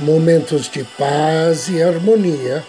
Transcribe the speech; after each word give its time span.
momentos 0.00 0.68
de 0.68 0.82
paz 0.82 1.68
e 1.68 1.82
harmonia 1.82 2.64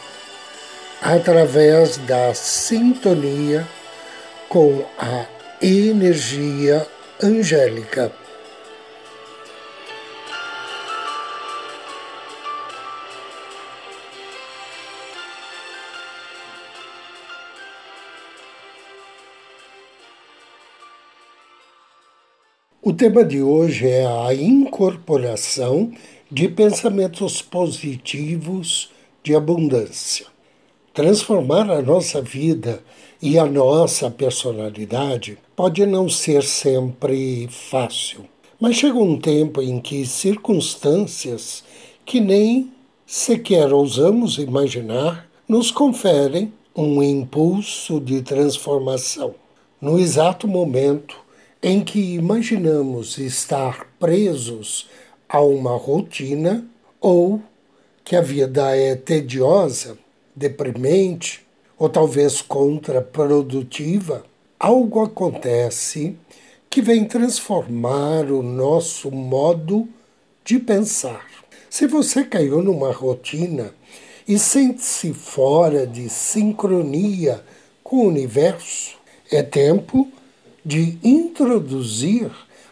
através 1.02 1.98
da 1.98 2.34
sintonia 2.34 3.68
com 4.50 4.86
a 5.00 5.26
energia 5.62 6.86
angélica. 7.24 8.12
O 22.84 22.92
tema 22.94 23.24
de 23.24 23.42
hoje 23.42 23.88
é 23.88 24.06
a 24.06 24.34
incorporação 24.34 25.94
de 26.32 26.48
pensamentos 26.48 27.42
positivos 27.42 28.90
de 29.22 29.36
abundância. 29.36 30.26
Transformar 30.94 31.70
a 31.70 31.82
nossa 31.82 32.22
vida 32.22 32.82
e 33.22 33.38
a 33.38 33.46
nossa 33.46 34.10
personalidade 34.10 35.38
pode 35.58 35.86
não 35.86 36.08
ser 36.08 36.44
sempre 36.44 37.50
fácil, 37.50 38.26
mas 38.58 38.78
chega 38.78 38.98
um 38.98 39.20
tempo 39.20 39.62
em 39.62 39.82
que 39.82 40.06
circunstâncias 40.06 41.66
que 42.06 42.22
nem 42.22 42.72
sequer 43.06 43.74
ousamos 43.74 44.38
imaginar 44.38 45.30
nos 45.50 45.70
conferem 45.70 46.54
um 46.74 47.04
impulso 47.04 48.00
de 48.00 48.22
transformação. 48.22 49.36
No 49.82 50.00
exato 50.00 50.48
momento 50.48 51.18
em 51.62 51.84
que 51.84 52.16
imaginamos 52.16 53.18
estar 53.18 53.86
presos 54.00 54.88
a 55.32 55.40
uma 55.40 55.78
rotina 55.78 56.66
ou 57.00 57.42
que 58.04 58.18
a 58.18 58.22
vida 58.22 58.76
é 58.76 58.96
tediosa, 58.96 59.98
deprimente 60.36 61.48
ou 61.80 61.88
talvez 61.88 62.42
contraprodutiva, 62.42 64.26
algo 64.60 65.02
acontece 65.02 66.18
que 66.70 66.82
vem 66.82 67.06
transformar 67.06 68.30
o 68.30 68.44
nosso 68.44 69.10
modo 69.10 69.88
de 70.44 70.60
pensar. 70.60 71.26
Se 71.70 71.88
você 71.88 72.26
caiu 72.26 72.62
numa 72.62 72.92
rotina 72.92 73.74
e 74.28 74.38
sente-se 74.38 75.14
fora 75.14 75.88
de 75.88 76.10
sincronia 76.10 77.42
com 77.82 78.00
o 78.00 78.08
universo, 78.08 78.98
é 79.32 79.42
tempo 79.42 80.10
de 80.64 80.98
introduzir 81.02 82.30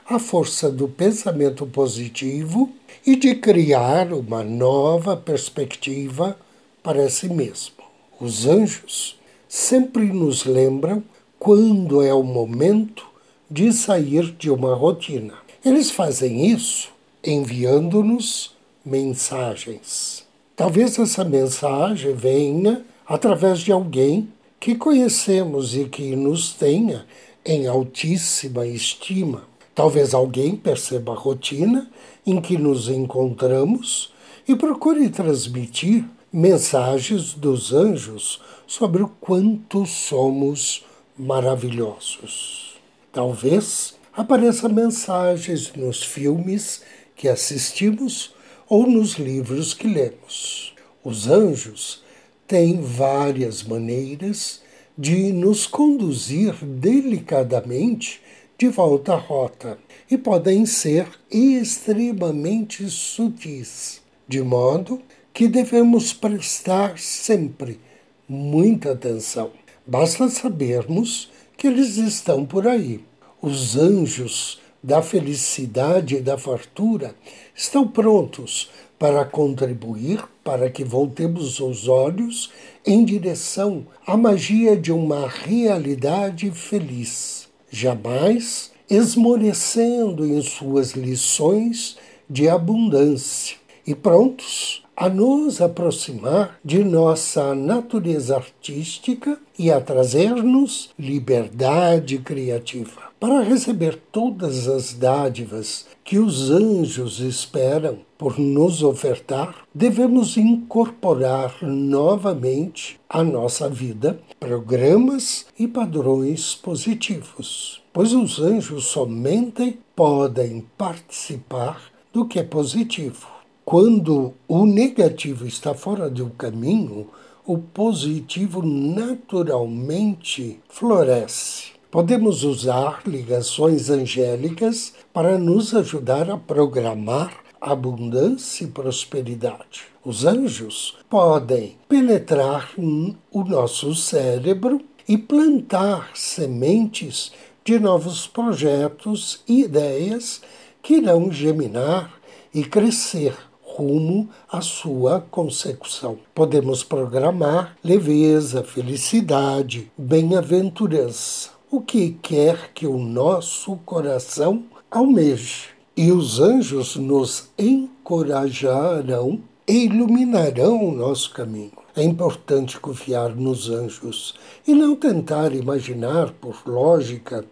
a 0.10 0.18
força 0.18 0.72
do 0.72 0.88
pensamento 0.88 1.68
positivo 1.68 2.72
e 3.06 3.16
de 3.16 3.36
criar 3.36 4.12
uma 4.12 4.44
nova 4.44 5.16
perspectiva 5.16 6.36
para 6.82 7.08
si 7.12 7.30
mesmo. 7.30 7.76
Os 8.20 8.48
anjos 8.48 9.20
sempre 9.48 10.06
nos 10.06 10.46
lembram 10.46 11.04
quando 11.38 12.02
é 12.02 12.12
o 12.12 12.24
momento 12.24 13.06
de 13.50 13.72
sair 13.72 14.32
de 14.32 14.50
uma 14.50 14.74
rotina. 14.74 15.36
Eles 15.64 15.92
fazem 15.92 16.48
isso 16.48 16.90
enviando-nos 17.24 18.56
mensagens. 18.84 20.26
Talvez 20.56 20.98
essa 20.98 21.24
mensagem 21.24 22.16
venha 22.16 22.84
através 23.06 23.60
de 23.60 23.72
alguém 23.72 24.28
que 24.60 24.74
conhecemos 24.74 25.76
e 25.76 25.86
que 25.86 26.16
nos 26.16 26.52
tenha 26.54 27.06
em 27.46 27.68
altíssima 27.68 28.66
estima. 28.66 29.49
Talvez 29.80 30.14
alguém 30.14 30.58
perceba 30.58 31.14
a 31.14 31.16
rotina 31.16 31.90
em 32.28 32.42
que 32.42 32.58
nos 32.58 32.90
encontramos 32.90 34.12
e 34.46 34.54
procure 34.54 35.10
transmitir 35.10 36.04
mensagens 36.34 37.34
dos 37.34 37.72
anjos 37.72 38.42
sobre 38.68 39.04
o 39.04 39.08
quanto 39.08 39.86
somos 39.86 40.86
maravilhosos. 41.18 42.76
Talvez 43.14 43.96
apareçam 44.12 44.70
mensagens 44.70 45.72
nos 45.74 46.04
filmes 46.04 46.82
que 47.16 47.30
assistimos 47.30 48.34
ou 48.68 48.86
nos 48.86 49.14
livros 49.14 49.74
que 49.74 49.88
lemos. 49.88 50.76
Os 51.02 51.26
anjos 51.26 52.04
têm 52.46 52.82
várias 52.82 53.64
maneiras 53.64 54.62
de 54.98 55.32
nos 55.32 55.66
conduzir 55.66 56.54
delicadamente 56.66 58.20
de 58.60 58.68
volta 58.68 59.14
à 59.14 59.16
rota 59.16 59.80
e 60.12 60.18
podem 60.18 60.66
ser 60.66 61.08
extremamente 61.32 62.90
sutis, 62.90 64.02
de 64.28 64.42
modo 64.42 65.02
que 65.34 65.48
devemos 65.48 66.12
prestar 66.12 67.00
sempre 67.00 67.80
muita 68.28 68.92
atenção. 68.92 69.52
Basta 69.88 70.28
sabermos 70.28 71.32
que 71.56 71.68
eles 71.68 71.96
estão 71.96 72.46
por 72.46 72.68
aí. 72.68 73.00
Os 73.42 73.78
anjos 73.78 74.60
da 74.84 75.02
felicidade 75.02 76.18
e 76.18 76.22
da 76.22 76.38
fartura 76.38 77.16
estão 77.56 77.88
prontos 77.88 78.70
para 79.00 79.24
contribuir 79.24 80.22
para 80.44 80.70
que 80.70 80.84
voltemos 80.84 81.62
os 81.62 81.88
olhos 81.88 82.52
em 82.86 83.06
direção 83.06 83.88
à 84.06 84.18
magia 84.18 84.76
de 84.76 84.92
uma 84.92 85.30
realidade 85.30 86.52
feliz 86.52 87.39
jamais 87.70 88.72
esmorecendo 88.90 90.26
em 90.26 90.42
suas 90.42 90.92
lições 90.92 91.98
de 92.30 92.50
abundância 92.50 93.58
e 93.86 93.94
prontos 93.96 94.84
a 94.96 95.08
nos 95.08 95.62
aproximar 95.62 96.60
de 96.64 96.84
nossa 96.84 97.56
natureza 97.56 98.36
artística 98.36 99.40
e 99.58 99.72
a 99.72 99.80
trazer-nos 99.80 100.90
liberdade 101.00 102.18
criativa. 102.18 103.09
Para 103.20 103.42
receber 103.42 104.00
todas 104.12 104.68
as 104.68 104.94
dádivas 104.94 105.86
que 106.06 106.18
os 106.18 106.50
anjos 106.50 107.20
esperam 107.20 108.00
por 108.18 108.40
nos 108.40 108.82
ofertar, 108.82 109.68
devemos 109.76 110.38
incorporar 110.38 111.58
novamente 111.62 113.00
à 113.10 113.22
nossa 113.24 113.70
vida 113.70 114.20
programas 114.40 115.46
e 115.60 115.68
padrões 115.68 116.56
positivos, 116.56 117.82
pois 117.92 118.14
os 118.14 118.40
anjos 118.40 118.86
somente 118.86 119.78
podem 119.96 120.66
participar 120.78 121.82
do 122.14 122.26
que 122.26 122.40
é 122.40 122.44
positivo 122.44 123.40
quando 123.70 124.34
o 124.48 124.66
negativo 124.66 125.46
está 125.46 125.76
fora 125.76 126.10
do 126.10 126.32
caminho, 126.32 127.08
o 127.46 127.60
positivo 127.60 128.66
naturalmente 128.66 130.60
floresce. 130.68 131.79
Podemos 131.92 132.44
usar 132.44 133.02
ligações 133.08 133.90
angélicas 133.90 134.94
para 135.12 135.40
nos 135.40 135.74
ajudar 135.74 136.30
a 136.30 136.38
programar 136.38 137.34
abundância 137.60 138.64
e 138.64 138.68
prosperidade. 138.68 139.88
Os 140.06 140.24
anjos 140.24 140.96
podem 141.10 141.78
penetrar 141.88 142.70
o 142.78 143.44
nosso 143.44 143.96
cérebro 143.96 144.80
e 145.08 145.18
plantar 145.18 146.12
sementes 146.14 147.32
de 147.66 147.80
novos 147.80 148.28
projetos 148.28 149.42
e 149.48 149.64
ideias 149.64 150.42
que 150.84 150.98
irão 150.98 151.32
geminar 151.32 152.14
e 152.54 152.64
crescer 152.64 153.36
rumo 153.64 154.30
à 154.48 154.62
sua 154.62 155.26
consecução. 155.32 156.20
Podemos 156.36 156.84
programar 156.84 157.76
leveza, 157.84 158.64
felicidade, 158.64 159.92
bem-aventurança, 159.98 161.50
o 161.72 161.82
que 161.82 162.18
quer 162.22 162.72
que 162.74 162.88
o 162.88 162.98
nosso 162.98 163.76
coração 163.86 164.64
almeje. 164.90 165.70
E 165.96 166.12
os 166.12 166.40
anjos 166.40 166.96
nos 166.96 167.50
encorajarão 167.58 169.42
e 169.68 169.86
iluminarão 169.86 170.84
o 170.84 170.92
nosso 170.92 171.32
caminho. 171.32 171.74
É 171.96 172.02
importante 172.04 172.80
confiar 172.80 173.36
nos 173.36 173.70
anjos 173.70 174.34
e 174.66 174.74
não 174.74 174.96
tentar 174.96 175.54
imaginar, 175.54 176.32
por 176.32 176.64
lógica, 176.66 177.46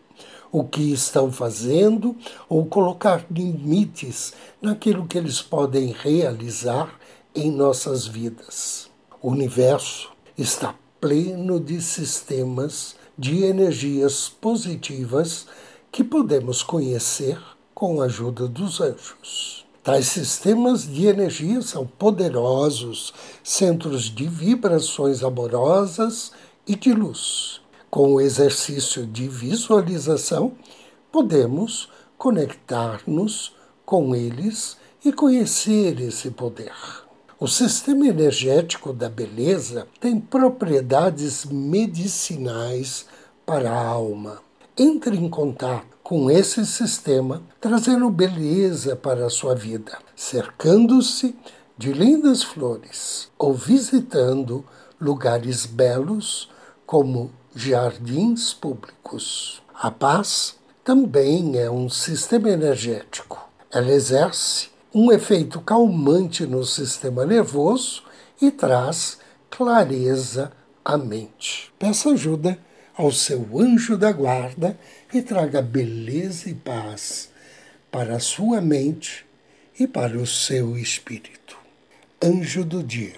o 0.51 0.63
que 0.63 0.93
estão 0.93 1.31
fazendo 1.31 2.15
ou 2.49 2.65
colocar 2.65 3.25
limites 3.29 4.33
naquilo 4.61 5.05
que 5.05 5.17
eles 5.17 5.41
podem 5.41 5.91
realizar 5.91 6.97
em 7.35 7.51
nossas 7.51 8.07
vidas. 8.07 8.89
O 9.21 9.29
universo 9.29 10.09
está 10.37 10.73
pleno 10.99 11.59
de 11.59 11.81
sistemas 11.81 12.95
de 13.17 13.43
energias 13.43 14.29
positivas 14.29 15.47
que 15.91 16.03
podemos 16.03 16.61
conhecer 16.61 17.39
com 17.73 18.01
a 18.01 18.05
ajuda 18.05 18.47
dos 18.47 18.79
anjos. 18.79 19.65
Tais 19.83 20.07
sistemas 20.07 20.85
de 20.85 21.07
energia 21.07 21.61
são 21.61 21.87
poderosos 21.87 23.13
centros 23.43 24.03
de 24.03 24.27
vibrações 24.27 25.23
amorosas 25.23 26.31
e 26.67 26.75
de 26.75 26.93
luz. 26.93 27.61
Com 27.89 28.13
o 28.15 28.21
exercício 28.21 29.07
de 29.07 29.27
visualização, 29.29 30.51
podemos 31.11 31.89
conectar-nos 32.17 33.55
com 33.85 34.13
eles 34.13 34.77
e 35.05 35.13
conhecer 35.13 36.01
esse 36.01 36.31
poder. 36.31 37.06
O 37.39 37.47
sistema 37.47 38.07
energético 38.07 38.91
da 38.91 39.07
beleza 39.07 39.87
tem 39.99 40.19
propriedades 40.19 41.45
medicinais 41.45 43.05
para 43.45 43.69
a 43.69 43.87
alma. 43.87 44.39
Entre 44.75 45.15
em 45.15 45.29
contato 45.29 45.85
com 46.01 46.31
esse 46.31 46.65
sistema, 46.65 47.43
trazendo 47.61 48.09
beleza 48.09 48.95
para 48.95 49.27
a 49.27 49.29
sua 49.29 49.53
vida, 49.53 49.99
cercando-se 50.15 51.35
de 51.77 51.93
lindas 51.93 52.41
flores 52.41 53.29
ou 53.37 53.53
visitando 53.53 54.65
lugares 54.99 55.67
belos 55.67 56.49
como 56.87 57.29
jardins 57.53 58.51
públicos. 58.51 59.61
A 59.75 59.91
paz 59.91 60.55
também 60.83 61.59
é 61.59 61.69
um 61.69 61.87
sistema 61.87 62.49
energético. 62.49 63.47
Ela 63.69 63.91
exerce 63.91 64.69
um 64.99 65.11
efeito 65.11 65.61
calmante 65.61 66.43
no 66.47 66.65
sistema 66.65 67.23
nervoso 67.23 68.01
e 68.41 68.49
traz 68.49 69.19
clareza 69.47 70.51
à 70.83 70.97
mente. 70.97 71.71
Peça 71.77 72.09
ajuda 72.09 72.57
ao 72.95 73.11
seu 73.11 73.47
anjo 73.59 73.95
da 73.95 74.11
guarda 74.11 74.75
e 75.13 75.21
traga 75.21 75.61
beleza 75.61 76.49
e 76.49 76.55
paz 76.55 77.29
para 77.91 78.15
a 78.15 78.19
sua 78.19 78.59
mente 78.59 79.23
e 79.79 79.85
para 79.85 80.17
o 80.17 80.25
seu 80.25 80.75
espírito. 80.75 81.55
Anjo 82.19 82.65
do 82.65 82.81
dia. 82.81 83.17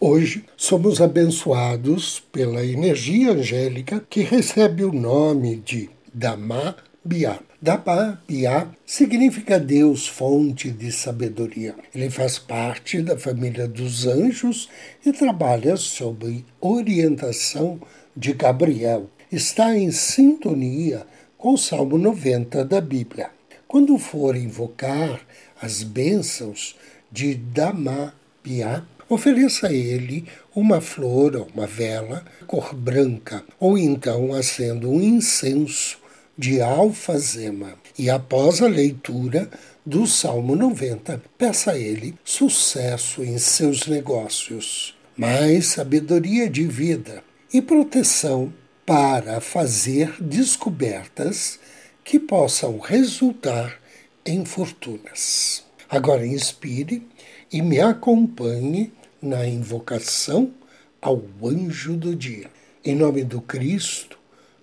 Hoje 0.00 0.46
somos 0.56 0.98
abençoados 0.98 2.20
pela 2.32 2.64
energia 2.64 3.32
angélica 3.32 4.02
que 4.08 4.22
recebe 4.22 4.82
o 4.82 4.92
nome 4.92 5.56
de 5.56 5.90
Dama 6.10 6.74
Biá. 7.04 7.47
Dapa 7.60 8.22
Biá 8.28 8.68
significa 8.86 9.58
Deus, 9.58 10.06
fonte 10.06 10.70
de 10.70 10.92
sabedoria. 10.92 11.74
Ele 11.92 12.08
faz 12.08 12.38
parte 12.38 13.02
da 13.02 13.18
família 13.18 13.66
dos 13.66 14.06
anjos 14.06 14.68
e 15.04 15.12
trabalha 15.12 15.76
sob 15.76 16.44
orientação 16.60 17.80
de 18.16 18.32
Gabriel. 18.32 19.10
Está 19.32 19.76
em 19.76 19.90
sintonia 19.90 21.04
com 21.36 21.54
o 21.54 21.58
Salmo 21.58 21.98
90 21.98 22.64
da 22.64 22.80
Bíblia. 22.80 23.30
Quando 23.66 23.98
for 23.98 24.36
invocar 24.36 25.20
as 25.60 25.82
bênçãos 25.82 26.76
de 27.10 27.34
Damabiá, 27.34 28.84
ofereça 29.08 29.66
a 29.66 29.72
ele 29.72 30.24
uma 30.54 30.80
flor 30.80 31.34
ou 31.34 31.48
uma 31.52 31.66
vela 31.66 32.24
cor 32.46 32.72
branca, 32.72 33.42
ou 33.58 33.76
então 33.76 34.32
acenda 34.32 34.86
um 34.86 35.02
incenso 35.02 35.98
de 36.38 36.60
alfazema. 36.62 37.74
E 37.98 38.08
após 38.08 38.62
a 38.62 38.68
leitura 38.68 39.50
do 39.84 40.06
Salmo 40.06 40.54
90, 40.54 41.20
peça 41.36 41.72
a 41.72 41.78
ele 41.78 42.14
sucesso 42.24 43.24
em 43.24 43.36
seus 43.38 43.88
negócios, 43.88 44.96
mais 45.16 45.66
sabedoria 45.66 46.48
de 46.48 46.64
vida 46.64 47.24
e 47.52 47.60
proteção 47.60 48.52
para 48.86 49.40
fazer 49.40 50.14
descobertas 50.22 51.58
que 52.04 52.20
possam 52.20 52.78
resultar 52.78 53.78
em 54.24 54.44
fortunas. 54.44 55.64
Agora 55.90 56.26
inspire 56.26 57.02
e 57.50 57.60
me 57.60 57.80
acompanhe 57.80 58.92
na 59.20 59.46
invocação 59.46 60.52
ao 61.00 61.22
anjo 61.42 61.96
do 61.96 62.14
dia. 62.14 62.50
Em 62.84 62.94
nome 62.94 63.24
do 63.24 63.40
Cristo, 63.40 64.17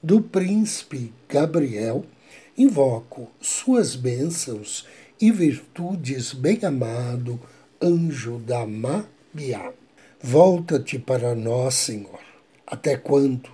do 0.05 0.21
príncipe 0.21 1.11
Gabriel, 1.27 2.05
invoco 2.55 3.27
suas 3.41 3.95
bênçãos 3.95 4.85
e 5.19 5.31
virtudes, 5.31 6.31
bem-amado 6.31 7.39
anjo 7.81 8.37
da 8.37 8.67
Mabiá. 8.67 9.73
Volta-te 10.21 10.99
para 10.99 11.33
nós, 11.33 11.73
Senhor. 11.73 12.19
Até 12.67 12.95
quando? 12.95 13.49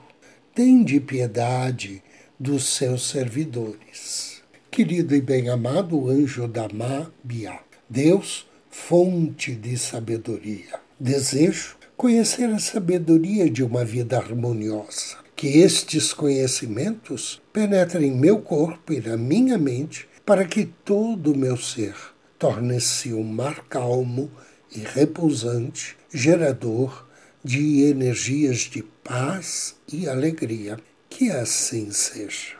Tende 0.54 1.00
piedade 1.00 2.04
dos 2.38 2.66
seus 2.66 3.08
servidores. 3.08 4.42
Querido 4.70 5.16
e 5.16 5.22
bem-amado 5.22 6.10
anjo 6.10 6.50
da 6.50 6.68
Mabiá, 6.68 7.62
Deus, 7.90 8.46
fonte 8.70 9.56
de 9.56 9.78
sabedoria. 9.78 10.82
Desejo 11.00 11.78
conhecer 11.96 12.50
a 12.50 12.60
sabedoria 12.60 13.50
de 13.50 13.64
uma 13.64 13.86
vida 13.86 14.18
harmoniosa 14.18 15.22
que 15.42 15.58
estes 15.58 16.14
conhecimentos 16.14 17.42
penetrem 17.52 18.12
meu 18.12 18.44
corpo 18.44 18.94
e 18.94 19.02
na 19.02 19.18
minha 19.18 19.58
mente, 19.58 20.08
para 20.24 20.46
que 20.46 20.68
todo 20.86 21.32
o 21.32 21.36
meu 21.36 21.58
ser 21.58 21.96
torne-se 22.38 23.12
um 23.12 23.24
mar 23.24 23.66
calmo 23.68 24.30
e 24.72 24.82
repousante, 24.82 25.98
gerador 26.14 27.08
de 27.44 27.86
energias 27.86 28.60
de 28.60 28.84
paz 29.04 29.78
e 29.92 30.08
alegria. 30.08 30.78
Que 31.10 31.32
assim 31.32 31.90
seja. 31.90 32.58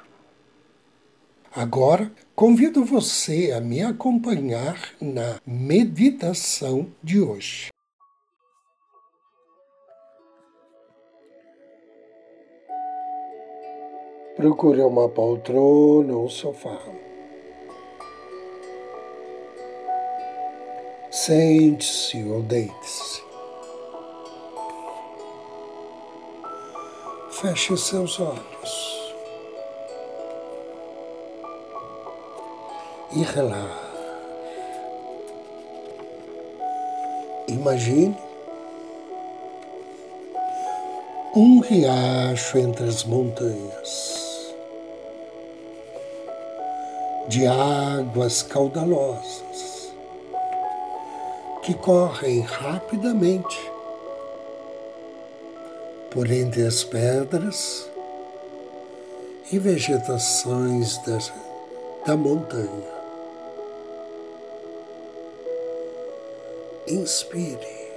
Agora, 1.56 2.12
convido 2.34 2.84
você 2.84 3.52
a 3.56 3.62
me 3.62 3.84
acompanhar 3.84 4.96
na 5.00 5.40
meditação 5.46 6.92
de 7.04 7.20
hoje. 7.20 7.70
Procure 14.42 14.82
uma 14.82 15.08
poltrona 15.08 16.16
ou 16.16 16.28
sofá. 16.28 16.76
Sente-se 21.12 22.24
ou 22.24 22.42
deite-se. 22.42 23.22
Feche 27.30 27.78
seus 27.78 28.20
olhos 28.20 29.14
e 33.14 33.22
relaxe. 33.22 33.92
Imagine 37.48 38.18
um 41.36 41.60
riacho 41.60 42.58
entre 42.58 42.88
as 42.88 43.04
montanhas 43.04 44.11
de 47.32 47.48
águas 47.48 48.44
caudalosas 48.44 49.94
que 51.64 51.74
correm 51.74 52.42
rapidamente 52.42 53.58
por 56.10 56.30
entre 56.30 56.68
as 56.68 56.84
pedras 56.84 57.90
e 59.50 59.58
vegetações 59.58 60.98
da, 61.06 61.20
da 62.06 62.18
montanha. 62.18 62.92
Inspire 66.86 67.92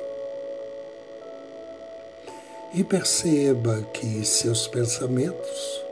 e 2.73 2.85
perceba 2.85 3.83
que 3.93 4.25
seus 4.25 4.69
pensamentos 4.69 5.84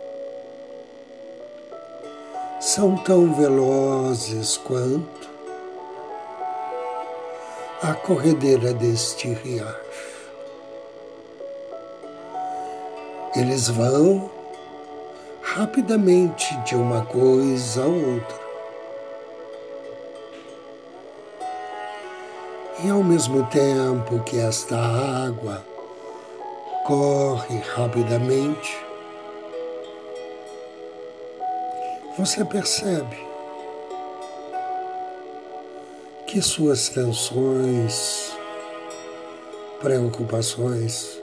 são 2.75 2.97
tão 2.97 3.35
velozes 3.35 4.57
quanto 4.57 5.29
a 7.83 7.93
corredeira 7.93 8.73
deste 8.73 9.29
riacho. 9.29 9.77
Eles 13.37 13.69
vão 13.69 14.31
rapidamente 15.43 16.57
de 16.63 16.75
uma 16.75 17.05
coisa 17.05 17.83
a 17.83 17.87
outra. 17.87 18.41
E 22.83 22.89
ao 22.89 23.05
mesmo 23.05 23.45
tempo 23.49 24.23
que 24.25 24.39
esta 24.39 24.79
água 24.79 25.63
corre 26.87 27.59
rapidamente, 27.75 28.92
você 32.19 32.45
percebe 32.45 33.17
que 36.27 36.41
suas 36.41 36.89
tensões 36.89 38.33
preocupações. 39.83 41.21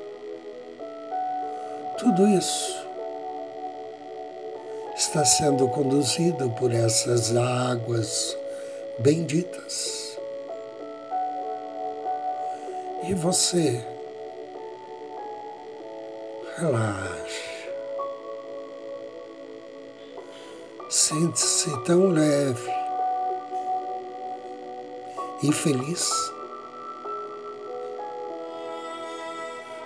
Tudo 1.98 2.28
isso 2.28 2.86
está 4.96 5.24
sendo 5.24 5.68
conduzido 5.70 6.50
por 6.52 6.74
essas 6.74 7.36
águas 7.36 8.38
benditas. 9.00 10.18
E 13.08 13.14
você 13.14 13.84
relaxe. 16.58 17.49
Sente-se 21.10 21.76
tão 21.86 22.10
leve 22.12 22.70
e 25.42 25.52
feliz, 25.52 26.08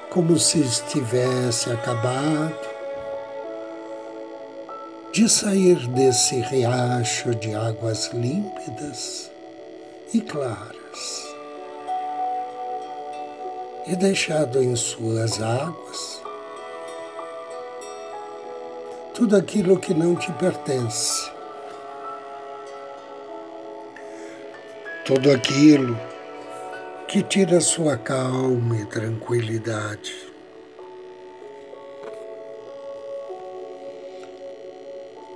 como 0.09 0.37
se 0.37 0.59
estivesse 0.59 1.71
acabado 1.71 2.59
de 5.13 5.29
sair 5.29 5.87
desse 5.87 6.41
riacho 6.41 7.33
de 7.35 7.55
águas 7.55 8.07
límpidas 8.07 9.31
e 10.13 10.19
claras 10.19 11.25
e 13.87 13.95
deixado 13.95 14.61
em 14.61 14.75
suas 14.75 15.41
águas 15.41 16.12
tudo 19.23 19.37
aquilo 19.37 19.79
que 19.79 19.93
não 19.93 20.17
te 20.17 20.29
pertence. 20.33 21.31
Tudo 25.05 25.31
aquilo 25.31 25.97
que 27.07 27.23
tira 27.23 27.61
sua 27.61 27.95
calma 27.95 28.75
e 28.81 28.85
tranquilidade. 28.85 30.13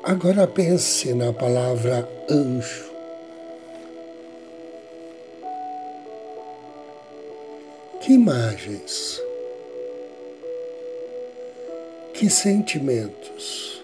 Agora 0.03 0.45
pense 0.45 1.13
na 1.13 1.31
palavra 1.31 2.09
anjo. 2.29 2.91
Que 8.01 8.11
imagens 8.11 9.21
que 12.17 12.31
sentimentos, 12.31 13.76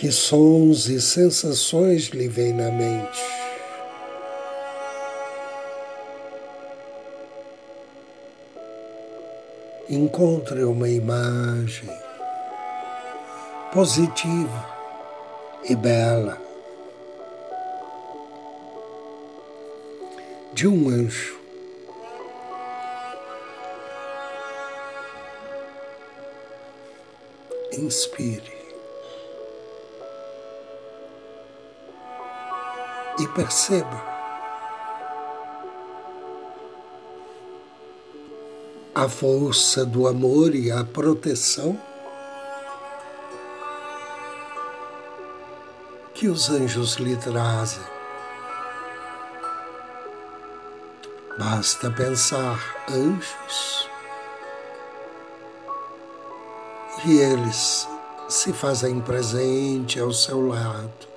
que 0.00 0.10
sons 0.10 0.88
e 0.88 0.98
sensações 0.98 2.04
lhe 2.04 2.26
vêm 2.26 2.54
na 2.54 2.70
mente. 2.70 3.20
Encontre 9.90 10.64
uma 10.64 10.88
imagem 10.88 11.90
positiva 13.74 14.66
e 15.68 15.76
bela 15.76 16.40
de 20.54 20.66
um 20.66 20.88
anjo 20.88 21.38
inspire 27.72 28.59
e 33.20 33.28
perceba 33.28 34.10
a 38.94 39.08
força 39.08 39.84
do 39.84 40.08
amor 40.08 40.54
e 40.54 40.70
a 40.70 40.84
proteção 40.84 41.78
que 46.14 46.28
os 46.28 46.50
anjos 46.50 46.96
lhe 46.96 47.16
trazem. 47.16 47.82
Basta 51.38 51.90
pensar 51.90 52.84
anjos 52.90 53.88
e 57.06 57.18
eles 57.18 57.88
se 58.28 58.52
fazem 58.52 59.00
presente 59.00 59.98
ao 59.98 60.12
seu 60.12 60.46
lado, 60.46 61.09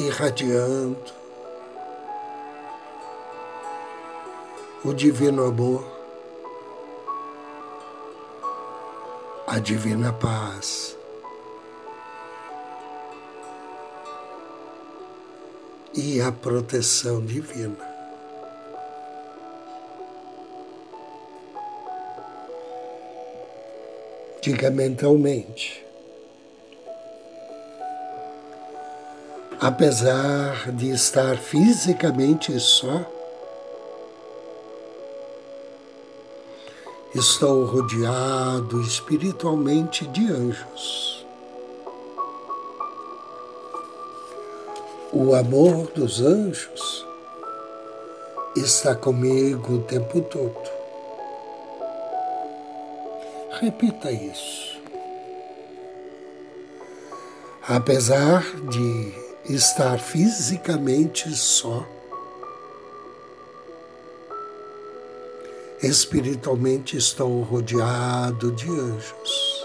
irradiando 0.00 1.12
o 4.84 4.92
divino 4.92 5.44
amor, 5.44 5.84
a 9.46 9.58
divina 9.58 10.12
paz. 10.12 10.96
E 15.96 16.20
a 16.20 16.32
proteção 16.32 17.24
divina. 17.24 17.94
diga 24.44 24.70
mentalmente. 24.70 25.82
Apesar 29.64 30.70
de 30.72 30.90
estar 30.90 31.38
fisicamente 31.38 32.60
só, 32.60 33.00
estou 37.14 37.64
rodeado 37.64 38.82
espiritualmente 38.82 40.06
de 40.08 40.30
anjos. 40.30 41.26
O 45.10 45.34
amor 45.34 45.86
dos 45.94 46.20
anjos 46.20 47.06
está 48.54 48.94
comigo 48.94 49.76
o 49.76 49.82
tempo 49.84 50.20
todo. 50.20 50.70
Repita 53.62 54.12
isso. 54.12 54.78
Apesar 57.66 58.42
de 58.68 59.23
estar 59.48 59.98
fisicamente 59.98 61.30
só, 61.34 61.86
espiritualmente 65.82 66.96
estou 66.96 67.42
rodeado 67.42 68.52
de 68.52 68.68
anjos. 68.68 69.64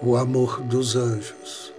O 0.00 0.16
amor 0.16 0.60
dos 0.62 0.94
anjos 0.94 1.72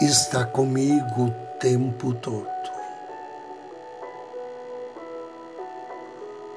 está 0.00 0.44
comigo 0.44 1.26
o 1.26 1.58
tempo 1.58 2.12
todo. 2.14 2.52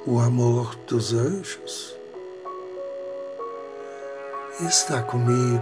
o 0.08 0.20
amor 0.20 0.76
dos 0.88 1.14
anjos 1.14 1.95
está 4.62 5.02
comigo 5.04 5.62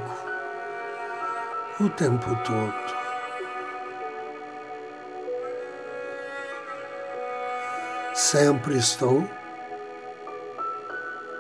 o 1.79 1.89
tempo 1.89 2.35
todo. 2.45 2.93
Sempre 8.13 8.77
estou 8.77 9.27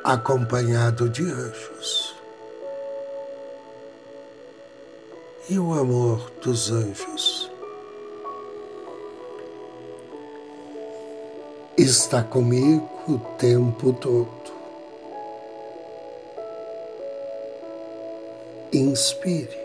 acompanhado 0.03 1.07
de 1.07 1.29
anjos. 1.29 2.15
E 5.49 5.59
o 5.59 5.73
amor 5.73 6.31
dos 6.41 6.71
anjos 6.71 7.51
está 11.77 12.23
comigo 12.23 12.89
o 13.07 13.19
tempo 13.37 13.93
todo. 13.93 14.42
Inspire. 18.73 19.55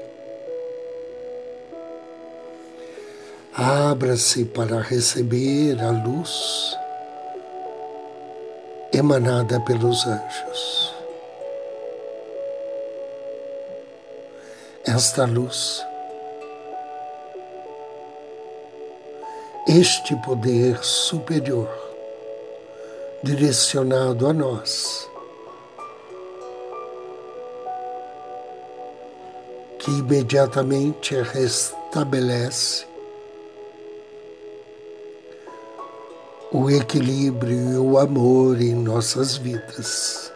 Abra-se 3.55 4.45
para 4.45 4.83
receber 4.83 5.81
a 5.81 5.91
luz 5.91 6.77
emanada 8.93 9.65
pelos 9.65 10.07
anjos. 10.07 10.95
Esta 14.85 15.27
luz, 15.27 15.83
este 19.67 20.17
poder 20.17 20.85
superior, 20.85 21.71
direcionado 23.23 24.29
a 24.29 24.35
nós. 24.35 25.09
Que 29.89 29.99
imediatamente 29.99 31.15
restabelece 31.15 32.85
o 36.53 36.71
equilíbrio 36.71 37.73
e 37.73 37.77
o 37.79 37.99
amor 37.99 38.61
em 38.61 38.75
nossas 38.75 39.37
vidas. 39.37 40.31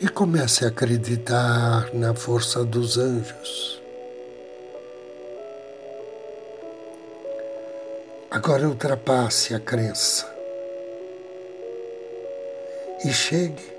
E 0.00 0.08
comece 0.08 0.64
a 0.64 0.68
acreditar 0.68 1.92
na 1.92 2.14
força 2.14 2.64
dos 2.64 2.96
anjos. 2.98 3.82
Agora 8.30 8.68
ultrapasse 8.68 9.54
a 9.54 9.58
crença 9.58 10.32
e 13.04 13.12
chegue 13.12 13.77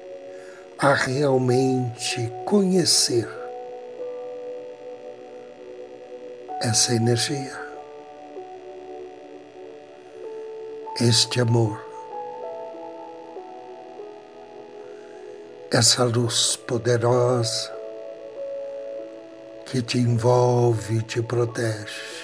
a 0.82 0.94
realmente 0.94 2.32
conhecer 2.46 3.28
essa 6.62 6.96
energia, 6.96 7.60
este 11.02 11.42
amor, 11.42 11.86
essa 15.70 16.06
luz 16.06 16.56
poderosa 16.56 17.74
que 19.66 19.82
te 19.82 19.98
envolve 19.98 21.00
e 21.00 21.02
te 21.02 21.22
protege. 21.22 22.19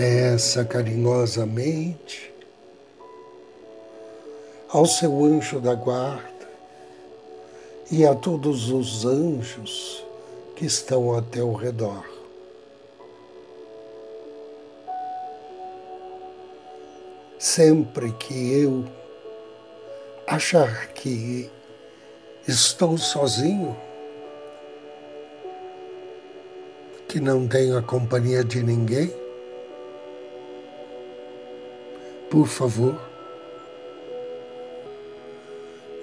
Peça 0.00 0.64
carinhosamente 0.64 2.32
ao 4.70 4.86
seu 4.86 5.22
anjo 5.22 5.60
da 5.60 5.74
guarda 5.74 6.48
e 7.90 8.06
a 8.06 8.14
todos 8.14 8.70
os 8.70 9.04
anjos 9.04 10.02
que 10.56 10.64
estão 10.64 11.14
a 11.14 11.20
teu 11.20 11.52
redor. 11.52 12.02
Sempre 17.38 18.10
que 18.12 18.58
eu 18.58 18.86
achar 20.26 20.86
que 20.94 21.50
estou 22.48 22.96
sozinho, 22.96 23.76
que 27.06 27.20
não 27.20 27.46
tenho 27.46 27.76
a 27.76 27.82
companhia 27.82 28.42
de 28.42 28.62
ninguém, 28.62 29.20
por 32.30 32.46
favor, 32.46 32.94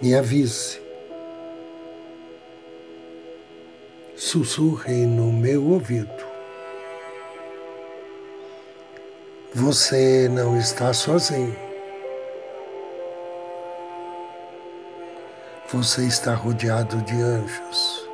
me 0.02 0.14
avise 0.14 0.86
sussurre 4.18 5.06
no 5.06 5.32
meu 5.32 5.64
ouvido. 5.64 6.28
Você 9.54 10.28
não 10.30 10.58
está 10.58 10.92
sozinho. 10.94 11.56
Você 15.72 16.06
está 16.06 16.34
rodeado 16.34 16.98
de 17.04 17.16
anjos. 17.16 18.10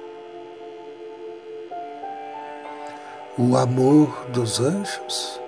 O 3.38 3.58
amor 3.58 4.26
dos 4.30 4.60
anjos 4.60 5.43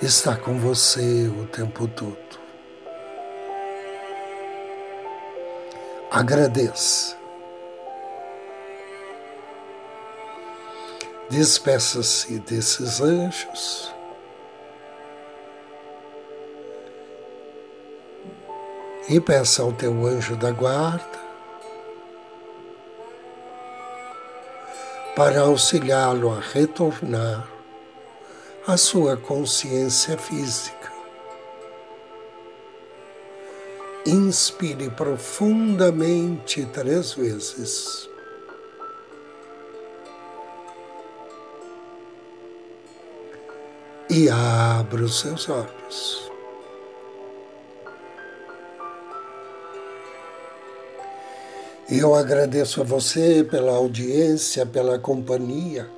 está 0.00 0.36
com 0.36 0.58
você 0.58 1.26
o 1.26 1.46
tempo 1.46 1.88
todo. 1.88 2.38
Agradeça. 6.10 7.16
Despeça-se 11.28 12.38
desses 12.38 13.00
anjos. 13.00 13.92
E 19.08 19.20
peça 19.20 19.62
ao 19.62 19.72
teu 19.72 20.06
anjo 20.06 20.36
da 20.36 20.50
guarda 20.50 21.18
para 25.16 25.40
auxiliá-lo 25.40 26.30
a 26.30 26.40
retornar 26.40 27.57
à 28.68 28.76
sua 28.76 29.16
consciência 29.16 30.18
física. 30.18 30.92
Inspire 34.04 34.90
profundamente 34.90 36.66
três 36.66 37.14
vezes. 37.14 38.10
E 44.10 44.28
abra 44.28 45.02
os 45.02 45.18
seus 45.18 45.48
olhos. 45.48 46.30
Eu 51.90 52.14
agradeço 52.14 52.82
a 52.82 52.84
você 52.84 53.42
pela 53.42 53.72
audiência, 53.72 54.66
pela 54.66 54.98
companhia. 54.98 55.97